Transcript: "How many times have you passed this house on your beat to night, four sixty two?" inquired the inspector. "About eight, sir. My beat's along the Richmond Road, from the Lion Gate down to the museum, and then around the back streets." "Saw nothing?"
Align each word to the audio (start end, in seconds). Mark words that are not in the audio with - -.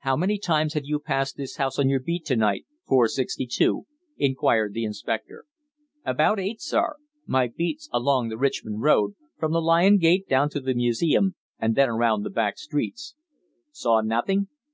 "How 0.00 0.16
many 0.16 0.36
times 0.36 0.74
have 0.74 0.84
you 0.84 0.98
passed 1.00 1.38
this 1.38 1.56
house 1.56 1.78
on 1.78 1.88
your 1.88 1.98
beat 1.98 2.26
to 2.26 2.36
night, 2.36 2.66
four 2.86 3.08
sixty 3.08 3.46
two?" 3.46 3.86
inquired 4.18 4.74
the 4.74 4.84
inspector. 4.84 5.46
"About 6.04 6.38
eight, 6.38 6.60
sir. 6.60 6.96
My 7.24 7.48
beat's 7.56 7.88
along 7.90 8.28
the 8.28 8.36
Richmond 8.36 8.82
Road, 8.82 9.14
from 9.38 9.52
the 9.52 9.62
Lion 9.62 9.96
Gate 9.96 10.28
down 10.28 10.50
to 10.50 10.60
the 10.60 10.74
museum, 10.74 11.36
and 11.58 11.74
then 11.74 11.88
around 11.88 12.22
the 12.22 12.28
back 12.28 12.58
streets." 12.58 13.14
"Saw 13.72 14.02
nothing?" 14.02 14.48